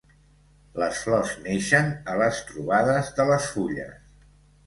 [0.83, 3.95] Les flors neixen a les trobades de les fulles.